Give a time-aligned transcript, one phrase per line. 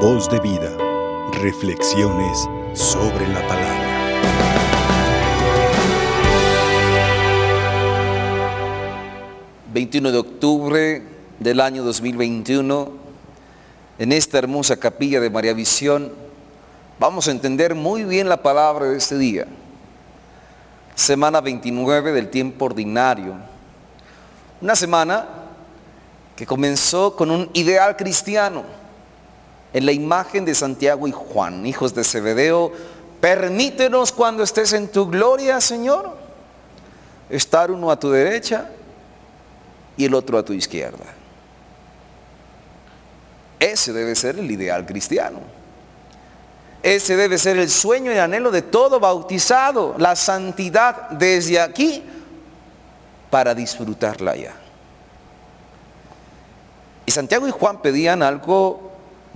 [0.00, 0.76] Voz de vida.
[1.40, 3.82] Reflexiones sobre la palabra.
[9.72, 11.02] ...21 de octubre
[11.40, 12.92] del año 2021...
[13.98, 16.12] ...en esta hermosa capilla de María Visión...
[16.98, 19.46] ...vamos a entender muy bien la palabra de este día...
[20.94, 23.34] ...semana 29 del tiempo ordinario...
[24.60, 25.26] ...una semana
[26.36, 28.85] que comenzó con un ideal cristiano
[29.76, 32.72] en la imagen de Santiago y Juan, hijos de Zebedeo,
[33.20, 36.16] permítenos cuando estés en tu gloria, Señor,
[37.28, 38.70] estar uno a tu derecha
[39.94, 41.04] y el otro a tu izquierda.
[43.60, 45.40] Ese debe ser el ideal cristiano.
[46.82, 52.02] Ese debe ser el sueño y anhelo de todo bautizado, la santidad desde aquí
[53.28, 54.54] para disfrutarla allá.
[57.04, 58.85] Y Santiago y Juan pedían algo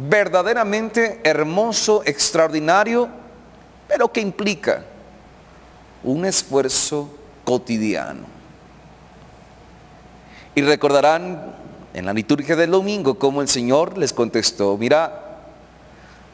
[0.09, 3.09] verdaderamente hermoso, extraordinario,
[3.87, 4.85] pero que implica
[6.02, 7.11] un esfuerzo
[7.45, 8.23] cotidiano.
[10.55, 11.55] Y recordarán
[11.93, 15.41] en la liturgia del domingo cómo el Señor les contestó, mira,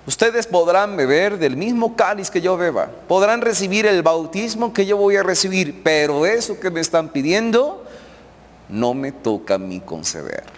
[0.07, 4.97] ustedes podrán beber del mismo cáliz que yo beba, podrán recibir el bautismo que yo
[4.97, 7.85] voy a recibir, pero eso que me están pidiendo
[8.69, 10.56] no me toca a mí concederlo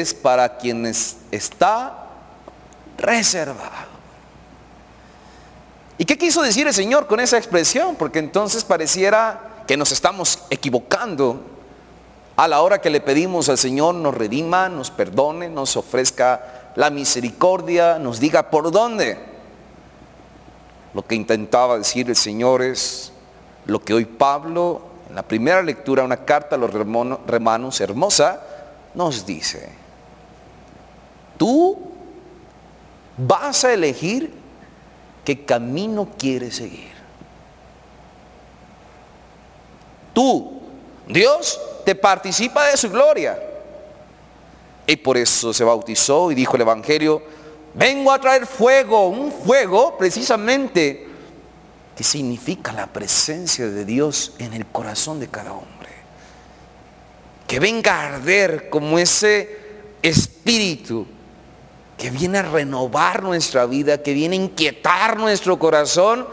[0.00, 2.06] es para quienes está
[2.98, 3.92] reservado.
[5.98, 7.96] ¿Y qué quiso decir el Señor con esa expresión?
[7.96, 11.40] Porque entonces pareciera que nos estamos equivocando
[12.36, 16.90] a la hora que le pedimos al Señor nos redima, nos perdone, nos ofrezca la
[16.90, 19.18] misericordia, nos diga por dónde.
[20.94, 23.12] Lo que intentaba decir el Señor es
[23.66, 28.40] lo que hoy Pablo, en la primera lectura, una carta a los hermanos hermosa,
[28.94, 29.81] nos dice.
[31.42, 31.76] Tú
[33.16, 34.32] vas a elegir
[35.24, 36.92] qué camino quieres seguir.
[40.14, 40.60] Tú,
[41.08, 43.42] Dios, te participa de su gloria.
[44.86, 47.20] Y por eso se bautizó y dijo el Evangelio,
[47.74, 51.08] vengo a traer fuego, un fuego precisamente
[51.96, 55.90] que significa la presencia de Dios en el corazón de cada hombre.
[57.48, 59.58] Que venga a arder como ese
[60.02, 61.04] espíritu
[61.96, 66.26] que viene a renovar nuestra vida, que viene a inquietar nuestro corazón,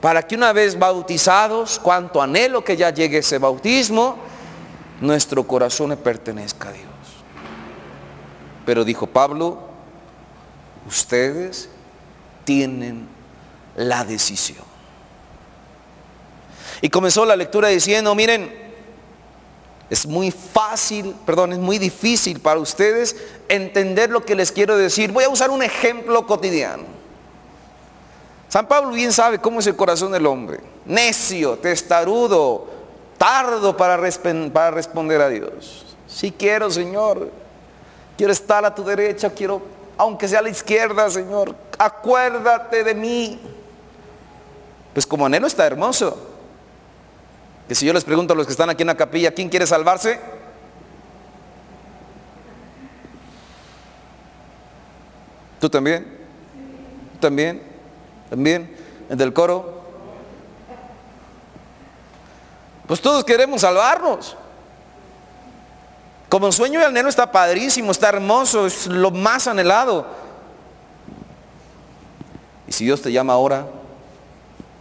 [0.00, 4.18] para que una vez bautizados, cuanto anhelo que ya llegue ese bautismo,
[5.00, 6.84] nuestro corazón le pertenezca a Dios.
[8.66, 9.60] Pero dijo Pablo,
[10.86, 11.68] ustedes
[12.44, 13.08] tienen
[13.76, 14.64] la decisión.
[16.80, 18.63] Y comenzó la lectura diciendo, miren,
[19.90, 23.16] es muy fácil, perdón, es muy difícil para ustedes
[23.48, 25.12] entender lo que les quiero decir.
[25.12, 26.84] Voy a usar un ejemplo cotidiano.
[28.48, 30.60] San Pablo bien sabe cómo es el corazón del hombre.
[30.84, 32.66] Necio, testarudo,
[33.18, 34.00] tardo para,
[34.52, 35.96] para responder a Dios.
[36.06, 37.30] Si quiero, Señor.
[38.16, 39.60] Quiero estar a tu derecha, quiero,
[39.96, 41.54] aunque sea a la izquierda, Señor.
[41.76, 43.40] Acuérdate de mí.
[44.92, 46.33] Pues como anhelo está hermoso.
[47.68, 49.66] Que si yo les pregunto a los que están aquí en la capilla, ¿quién quiere
[49.66, 50.20] salvarse?
[55.60, 56.04] ¿Tú también?
[57.14, 57.62] ¿Tú también?
[58.28, 58.76] ¿También?
[59.08, 59.82] ¿El del coro?
[62.86, 64.36] Pues todos queremos salvarnos.
[66.28, 70.06] Como sueño y anhelo está padrísimo, está hermoso, es lo más anhelado.
[72.66, 73.66] Y si Dios te llama ahora,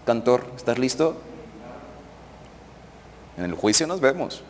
[0.05, 1.15] cantor, ¿estás listo?
[3.37, 4.43] En el juicio nos vemos.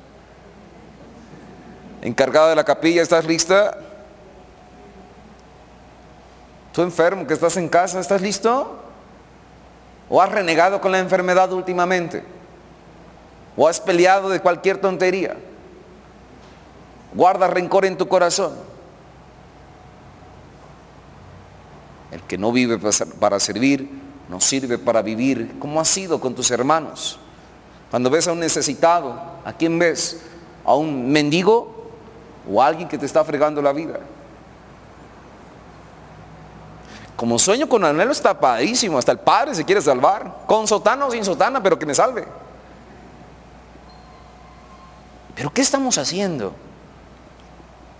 [2.02, 3.78] Encargado de la capilla, ¿estás lista?
[6.74, 8.80] Tú enfermo que estás en casa, ¿estás listo?
[10.10, 12.24] ¿O has renegado con la enfermedad últimamente?
[13.56, 15.38] ¿O has peleado de cualquier tontería?
[17.14, 18.54] Guarda rencor en tu corazón.
[22.12, 22.80] El que no vive
[23.20, 23.90] para servir,
[24.28, 25.56] no sirve para vivir.
[25.60, 27.20] ¿Cómo ha sido con tus hermanos?
[27.94, 30.20] Cuando ves a un necesitado, ¿a quién ves?
[30.66, 31.92] ¿A un mendigo
[32.52, 34.00] o a alguien que te está fregando la vida?
[37.16, 41.12] Como sueño con anhelo está padísimo, hasta el Padre se quiere salvar, con sotana o
[41.12, 42.26] sin sotana, pero que me salve.
[45.36, 46.52] Pero ¿qué estamos haciendo?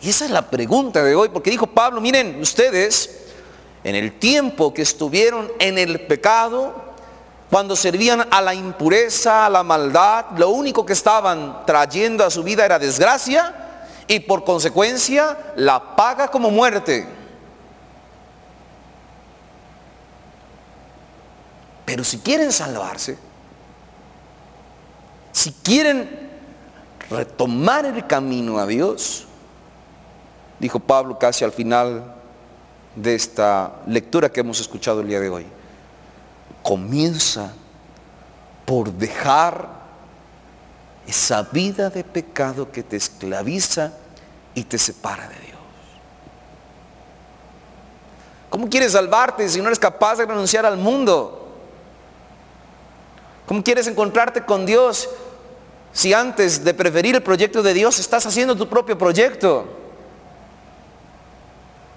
[0.02, 3.28] Y esa es la pregunta de hoy, porque dijo Pablo, miren, ustedes
[3.84, 6.93] en el tiempo que estuvieron en el pecado,
[7.54, 12.42] cuando servían a la impureza, a la maldad, lo único que estaban trayendo a su
[12.42, 13.54] vida era desgracia
[14.08, 17.08] y por consecuencia la paga como muerte.
[21.86, 23.20] Pero si quieren salvarse,
[25.32, 26.32] si quieren
[27.08, 29.28] retomar el camino a Dios,
[30.58, 32.16] dijo Pablo casi al final
[32.96, 35.46] de esta lectura que hemos escuchado el día de hoy
[36.64, 37.52] comienza
[38.66, 39.68] por dejar
[41.06, 43.92] esa vida de pecado que te esclaviza
[44.56, 45.60] y te separa de Dios.
[48.50, 51.50] ¿Cómo quieres salvarte si no eres capaz de renunciar al mundo?
[53.46, 55.10] ¿Cómo quieres encontrarte con Dios
[55.92, 59.66] si antes de preferir el proyecto de Dios estás haciendo tu propio proyecto?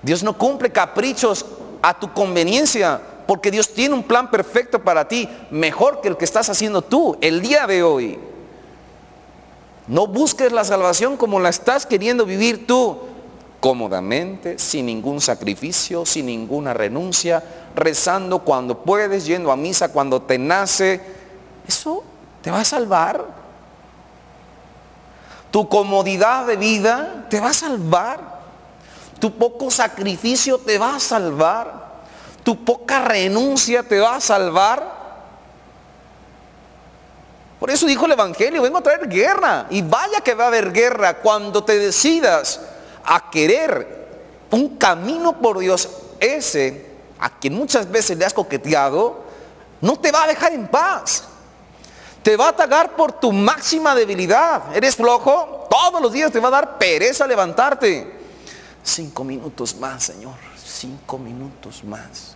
[0.02, 1.46] Dios no cumple caprichos
[1.82, 6.24] a tu conveniencia porque Dios tiene un plan perfecto para ti, mejor que el que
[6.24, 8.18] estás haciendo tú el día de hoy.
[9.88, 12.98] No busques la salvación como la estás queriendo vivir tú,
[13.60, 17.42] cómodamente, sin ningún sacrificio, sin ninguna renuncia,
[17.74, 21.00] rezando cuando puedes, yendo a misa cuando te nace.
[21.66, 22.02] Eso
[22.42, 23.24] te va a salvar.
[25.50, 28.36] Tu comodidad de vida te va a salvar.
[29.18, 31.85] Tu poco sacrificio te va a salvar.
[32.46, 34.94] Tu poca renuncia te va a salvar.
[37.58, 39.66] Por eso dijo el Evangelio, vengo a traer guerra.
[39.68, 42.60] Y vaya que va a haber guerra cuando te decidas
[43.04, 45.88] a querer un camino por Dios.
[46.20, 46.86] Ese
[47.18, 49.24] a quien muchas veces le has coqueteado,
[49.80, 51.24] no te va a dejar en paz.
[52.22, 54.72] Te va a atacar por tu máxima debilidad.
[54.72, 55.66] ¿Eres flojo?
[55.68, 58.20] Todos los días te va a dar pereza levantarte.
[58.84, 60.34] Cinco minutos más, Señor.
[60.64, 62.35] Cinco minutos más.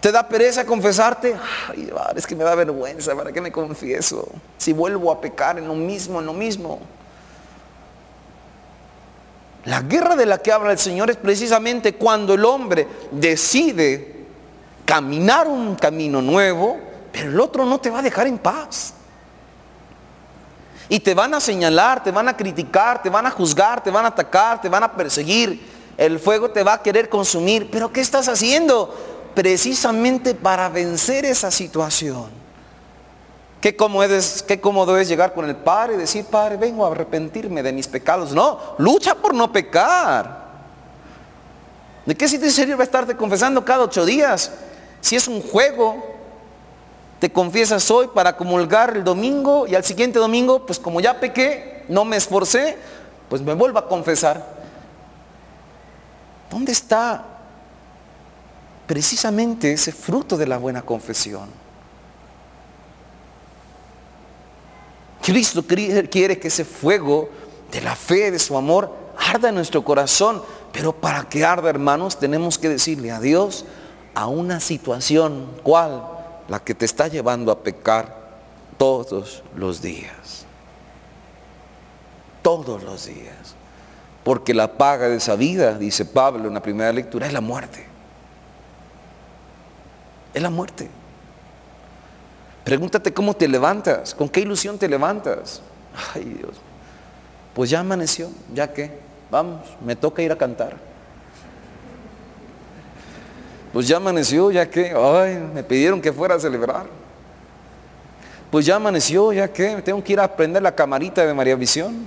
[0.00, 1.36] ¿Te da pereza confesarte?
[1.68, 4.28] Ay, es que me da vergüenza, ¿para qué me confieso?
[4.56, 6.80] Si vuelvo a pecar en lo mismo, en lo mismo.
[9.64, 14.24] La guerra de la que habla el Señor es precisamente cuando el hombre decide
[14.84, 16.78] caminar un camino nuevo,
[17.12, 18.94] pero el otro no te va a dejar en paz.
[20.88, 24.04] Y te van a señalar, te van a criticar, te van a juzgar, te van
[24.04, 25.60] a atacar, te van a perseguir.
[25.98, 27.68] El fuego te va a querer consumir.
[27.70, 29.17] Pero ¿qué estás haciendo?
[29.38, 32.26] Precisamente para vencer esa situación.
[33.60, 36.90] Qué cómodo, es, qué cómodo es llegar con el Padre y decir, Padre, vengo a
[36.90, 38.32] arrepentirme de mis pecados.
[38.32, 40.48] No, lucha por no pecar.
[42.04, 44.50] ¿De qué si te sirve estarte confesando cada ocho días?
[45.00, 46.04] Si es un juego,
[47.20, 51.84] te confiesas hoy para comulgar el domingo y al siguiente domingo, pues como ya pequé,
[51.88, 52.76] no me esforcé,
[53.28, 54.44] pues me vuelvo a confesar.
[56.50, 57.37] ¿Dónde está
[58.88, 61.48] precisamente ese fruto de la buena confesión?
[65.22, 67.28] Cristo quiere que ese fuego
[67.70, 70.42] de la fe, de su amor, arda en nuestro corazón.
[70.72, 73.66] Pero para que arda, hermanos, tenemos que decirle a Dios
[74.14, 76.02] a una situación, ¿cuál?
[76.48, 78.38] La que te está llevando a pecar
[78.78, 80.46] todos los días.
[82.40, 83.54] Todos los días.
[84.24, 87.87] Porque la paga de esa vida, dice Pablo en la primera lectura, es la muerte.
[90.38, 90.88] Es la muerte.
[92.62, 95.60] Pregúntate cómo te levantas, con qué ilusión te levantas.
[96.14, 96.52] Ay Dios,
[97.56, 99.00] pues ya amaneció, ya que,
[99.32, 100.76] vamos, me toca ir a cantar.
[103.72, 106.86] Pues ya amaneció, ya que, ay, me pidieron que fuera a celebrar.
[108.52, 112.06] Pues ya amaneció, ya que, tengo que ir a prender la camarita de María Visión.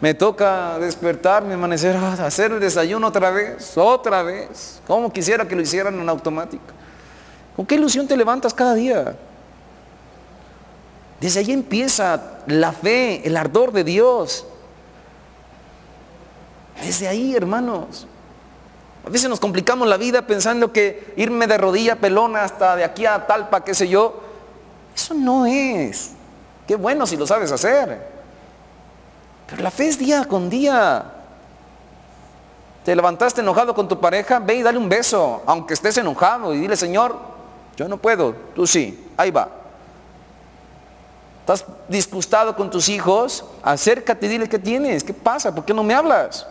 [0.00, 4.80] Me toca despertarme, amanecer, ah, hacer el desayuno otra vez, otra vez.
[4.86, 6.64] Como quisiera que lo hicieran en automático.
[7.54, 9.14] ¿Con qué ilusión te levantas cada día?
[11.20, 14.46] Desde ahí empieza la fe, el ardor de Dios.
[16.82, 18.06] Desde ahí, hermanos.
[19.04, 23.04] A veces nos complicamos la vida pensando que irme de rodilla pelona hasta de aquí
[23.04, 24.20] a Talpa, qué sé yo,
[24.94, 26.12] eso no es.
[26.66, 28.19] Qué bueno si lo sabes hacer.
[29.50, 31.04] Pero la fe es día con día.
[32.84, 36.58] Te levantaste enojado con tu pareja, ve y dale un beso, aunque estés enojado, y
[36.58, 37.16] dile, Señor,
[37.76, 39.48] yo no puedo, tú sí, ahí va.
[41.40, 43.44] ¿Estás disgustado con tus hijos?
[43.62, 46.46] Acércate y dile qué tienes, qué pasa, ¿por qué no me hablas?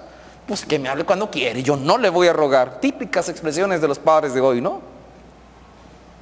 [0.46, 2.80] Pues que me hable cuando quiere, yo no le voy a rogar.
[2.80, 4.82] Típicas expresiones de los padres de hoy, ¿no?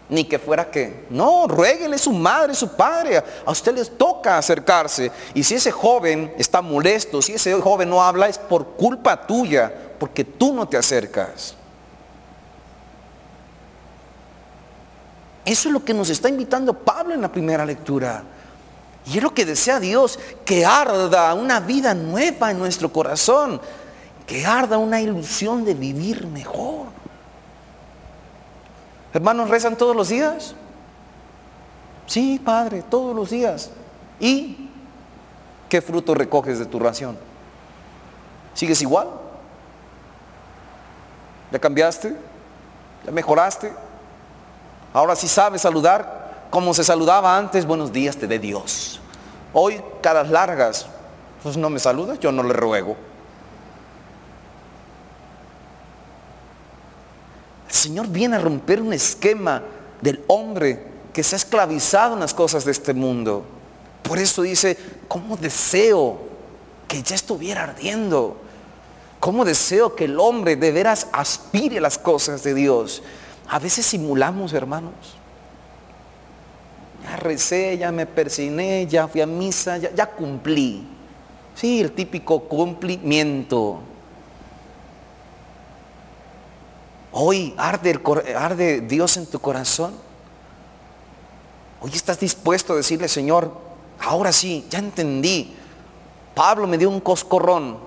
[0.10, 3.22] Ni que fuera que, no, rueguele su madre, su padre.
[3.46, 5.12] A usted les toca acercarse.
[5.34, 9.74] Y si ese joven está molesto, si ese joven no habla, es por culpa tuya,
[10.00, 11.56] porque tú no te acercas.
[15.44, 18.24] Eso es lo que nos está invitando Pablo en la primera lectura.
[19.06, 23.62] Y es lo que desea Dios, que arda una vida nueva en nuestro corazón,
[24.26, 26.97] que arda una ilusión de vivir mejor.
[29.18, 30.54] Hermanos, ¿rezan todos los días?
[32.06, 33.72] Sí, Padre, todos los días.
[34.20, 34.70] ¿Y
[35.68, 37.18] qué fruto recoges de tu ración?
[38.54, 39.08] ¿Sigues igual?
[41.52, 42.16] ¿Ya cambiaste?
[43.08, 43.74] ¿Ya mejoraste?
[44.94, 47.66] Ahora sí sabes saludar como se saludaba antes.
[47.66, 49.00] Buenos días te dé Dios.
[49.52, 50.86] Hoy, caras largas,
[51.42, 52.96] pues no me saludas, yo no le ruego.
[57.88, 59.64] Señor viene a romper un esquema
[60.02, 60.78] del hombre
[61.14, 63.46] que se ha esclavizado en las cosas de este mundo.
[64.04, 64.78] Por eso dice,
[65.08, 66.20] ¿cómo deseo
[66.86, 68.36] que ya estuviera ardiendo?
[69.22, 73.04] ¿Cómo deseo que el hombre de veras aspire a las cosas de Dios?
[73.48, 75.16] A veces simulamos, hermanos.
[77.06, 80.86] Ya recé, ya me persiné, ya fui a misa, ya, ya cumplí.
[81.56, 83.80] Sí, el típico cumplimiento.
[87.20, 88.00] Hoy arde,
[88.38, 89.92] arde Dios en tu corazón.
[91.82, 93.52] Hoy estás dispuesto a decirle, Señor,
[94.00, 95.56] ahora sí, ya entendí.
[96.36, 97.80] Pablo me dio un coscorrón.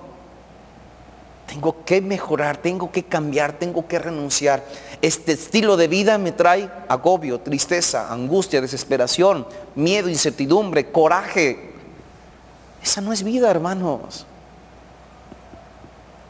[1.47, 4.65] Tengo que mejorar, tengo que cambiar, tengo que renunciar.
[5.01, 11.71] Este estilo de vida me trae agobio, tristeza, angustia, desesperación, miedo, incertidumbre, coraje.
[12.83, 14.25] Esa no es vida, hermanos.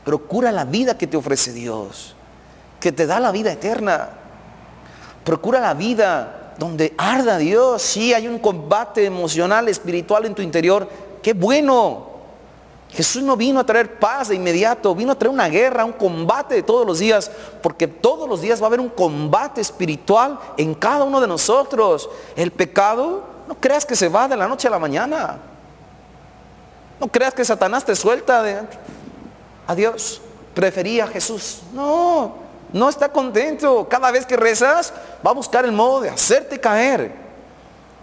[0.06, 2.16] Procura la vida que te ofrece Dios,
[2.82, 4.10] que te da la vida eterna.
[5.24, 10.90] Procura la vida donde arda Dios, sí hay un combate emocional, espiritual en tu interior,
[11.24, 12.10] qué bueno.
[12.90, 16.56] Jesús no vino a traer paz de inmediato, vino a traer una guerra, un combate
[16.56, 20.76] de todos los días, porque todos los días va a haber un combate espiritual en
[20.76, 22.10] cada uno de nosotros.
[22.36, 25.38] El pecado, no creas que se va de la noche a la mañana.
[27.00, 28.60] No creas que Satanás te suelta de
[29.68, 30.22] adiós.
[30.54, 31.62] Prefería a Jesús.
[31.74, 32.36] No,
[32.74, 33.88] no está contento.
[33.90, 34.94] Cada vez que rezas,
[35.26, 37.22] va a buscar el modo de hacerte caer.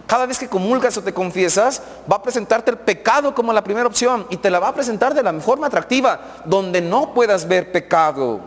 [0.07, 3.85] Cada vez que comulgas o te confiesas, va a presentarte el pecado como la primera
[3.85, 7.71] opción y te la va a presentar de la forma atractiva, donde no puedas ver
[7.71, 8.39] pecado.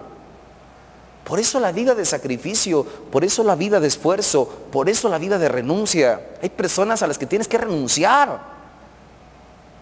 [1.24, 5.18] Por eso la vida de sacrificio, por eso la vida de esfuerzo, por eso la
[5.18, 6.20] vida de renuncia.
[6.42, 8.40] Hay personas a las que tienes que renunciar.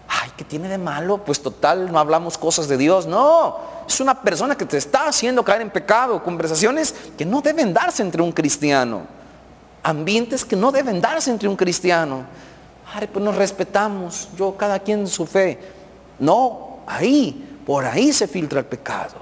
[0.07, 1.17] Ay, ¿qué tiene de malo?
[1.17, 3.07] Pues total, no hablamos cosas de Dios.
[3.07, 3.57] No,
[3.93, 8.01] es una persona que te está haciendo caer en pecado, conversaciones que no deben darse
[8.01, 9.01] entre un cristiano,
[9.83, 12.25] ambientes que no deben darse entre un cristiano.
[12.93, 15.59] Ay, pues nos respetamos, yo cada quien su fe.
[16.19, 19.15] No, ahí, por ahí se filtra el pecado.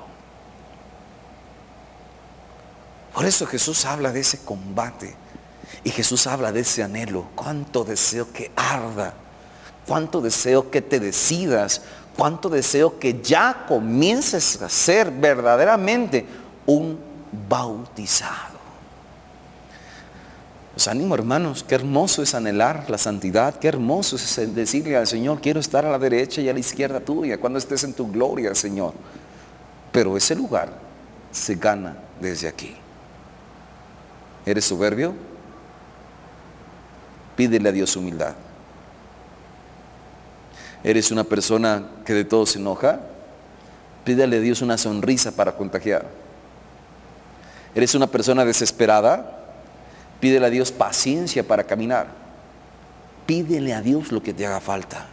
[3.13, 5.15] Por eso Jesús habla de ese combate
[5.83, 7.25] y Jesús habla de ese anhelo.
[7.35, 9.13] Cuánto deseo que arda,
[9.87, 11.81] cuánto deseo que te decidas
[12.19, 16.25] cuánto deseo que ya comiences a ser verdaderamente
[16.65, 16.99] un
[17.47, 18.59] bautizado.
[20.75, 25.39] Los ánimo hermanos, qué hermoso es anhelar la santidad, qué hermoso es decirle al Señor,
[25.39, 28.53] quiero estar a la derecha y a la izquierda tuya cuando estés en tu gloria,
[28.53, 28.93] Señor.
[29.93, 30.73] Pero ese lugar
[31.31, 32.75] se gana desde aquí.
[34.45, 35.13] ¿Eres soberbio?
[37.37, 38.35] Pídele a Dios humildad.
[40.83, 42.99] ¿Eres una persona que de todo se enoja?
[44.05, 46.07] Pídele a Dios una sonrisa para contagiar.
[47.75, 49.39] ¿Eres una persona desesperada?
[50.19, 52.07] Pídele a Dios paciencia para caminar.
[53.25, 55.05] Pídele a Dios lo que te haga falta.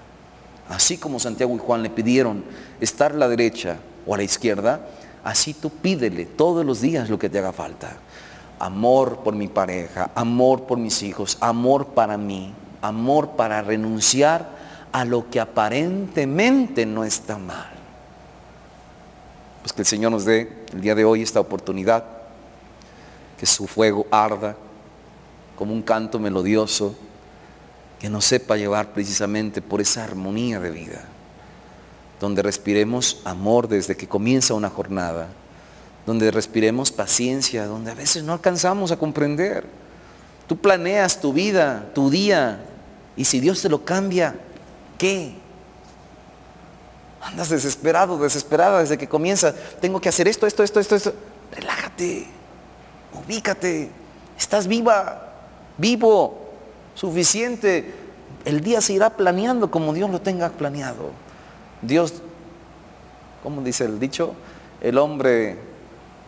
[0.68, 2.44] Así como Santiago y Juan le pidieron
[2.80, 4.80] estar a la derecha o a la izquierda,
[5.22, 7.96] así tú pídele todos los días lo que te haga falta.
[8.58, 14.48] Amor por mi pareja, amor por mis hijos, amor para mí, amor para renunciar
[14.92, 17.70] a lo que aparentemente no está mal.
[19.62, 22.04] Pues que el Señor nos dé el día de hoy esta oportunidad,
[23.38, 24.56] que su fuego arda
[25.56, 26.94] como un canto melodioso,
[27.98, 31.04] que nos sepa llevar precisamente por esa armonía de vida,
[32.20, 35.28] donde respiremos amor desde que comienza una jornada,
[36.04, 39.66] donde respiremos paciencia, donde a veces no alcanzamos a comprender.
[40.46, 42.60] Tú planeas tu vida, tu día,
[43.16, 44.36] y si Dios te lo cambia,
[44.98, 45.34] qué?
[47.20, 49.54] Andas desesperado, desesperada desde que comienza.
[49.80, 51.14] Tengo que hacer esto, esto, esto, esto, esto.
[51.52, 52.26] Relájate,
[53.12, 53.90] ubícate.
[54.38, 55.32] Estás viva,
[55.76, 56.50] vivo,
[56.94, 57.94] suficiente.
[58.44, 61.10] El día se irá planeando como Dios lo tenga planeado.
[61.82, 62.14] Dios,
[63.42, 64.34] como dice el dicho,
[64.80, 65.58] el hombre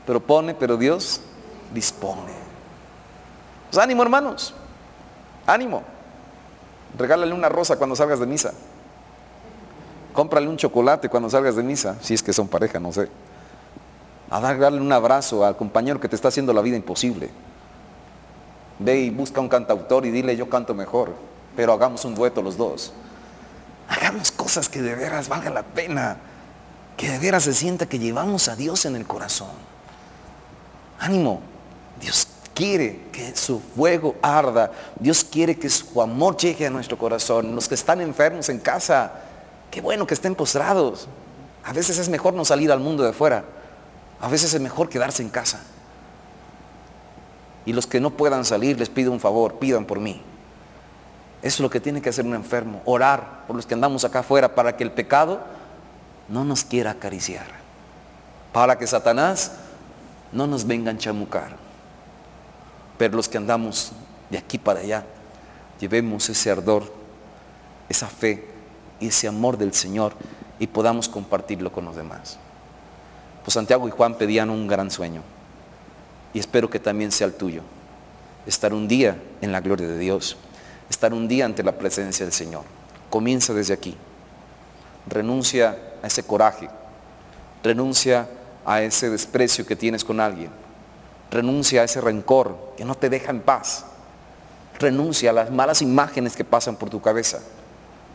[0.06, 1.20] propone, pero Dios
[1.72, 2.32] dispone.
[3.70, 4.54] Pues ánimo, hermanos.
[5.46, 5.97] Ánimo.
[6.96, 8.52] Regálale una rosa cuando salgas de misa.
[10.12, 13.08] Cómprale un chocolate cuando salgas de misa, si es que son pareja, no sé.
[14.30, 17.30] A darle un abrazo al compañero que te está haciendo la vida imposible.
[18.78, 21.14] Ve y busca un cantautor y dile yo canto mejor,
[21.56, 22.92] pero hagamos un dueto los dos.
[23.88, 26.18] Hagamos cosas que de veras valga la pena,
[26.96, 29.48] que de veras se sienta que llevamos a Dios en el corazón.
[31.00, 31.40] Ánimo,
[32.58, 37.54] quiere que su fuego arda, Dios quiere que su amor llegue a nuestro corazón.
[37.54, 39.12] Los que están enfermos en casa,
[39.70, 41.06] qué bueno que estén postrados.
[41.62, 43.44] A veces es mejor no salir al mundo de afuera,
[44.20, 45.60] a veces es mejor quedarse en casa.
[47.64, 50.20] Y los que no puedan salir, les pido un favor, pidan por mí.
[51.40, 54.20] Eso es lo que tiene que hacer un enfermo, orar por los que andamos acá
[54.20, 55.42] afuera para que el pecado
[56.28, 57.46] no nos quiera acariciar.
[58.52, 59.52] Para que Satanás
[60.32, 61.67] no nos venga a chamucar.
[62.98, 63.92] Pero los que andamos
[64.28, 65.04] de aquí para allá,
[65.80, 66.92] llevemos ese ardor,
[67.88, 68.44] esa fe
[69.00, 70.12] y ese amor del Señor
[70.58, 72.38] y podamos compartirlo con los demás.
[73.44, 75.22] Pues Santiago y Juan pedían un gran sueño
[76.34, 77.62] y espero que también sea el tuyo.
[78.46, 80.36] Estar un día en la gloria de Dios,
[80.90, 82.64] estar un día ante la presencia del Señor.
[83.10, 83.96] Comienza desde aquí.
[85.06, 86.68] Renuncia a ese coraje,
[87.62, 88.28] renuncia
[88.66, 90.50] a ese desprecio que tienes con alguien,
[91.30, 93.84] renuncia a ese rencor que no te deja en paz,
[94.78, 97.40] renuncia a las malas imágenes que pasan por tu cabeza,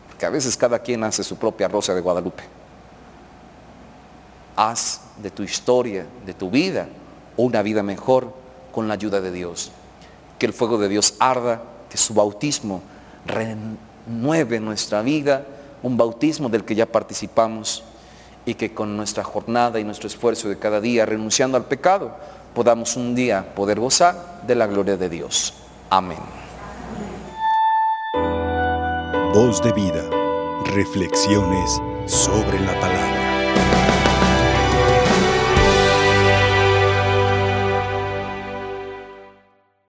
[0.08, 2.42] porque a veces cada quien hace su propia rosa de Guadalupe.
[4.56, 6.88] Haz de tu historia, de tu vida,
[7.36, 8.32] una vida mejor
[8.72, 9.72] con la ayuda de Dios.
[10.38, 12.82] Que el fuego de Dios arda, que su bautismo
[13.26, 15.44] renueve nuestra vida,
[15.82, 17.84] un bautismo del que ya participamos
[18.46, 22.16] y que con nuestra jornada y nuestro esfuerzo de cada día, renunciando al pecado,
[22.54, 25.54] podamos un día poder gozar de la gloria de Dios.
[25.90, 26.18] Amén.
[29.34, 30.08] Voz de vida,
[30.74, 33.23] reflexiones sobre la palabra.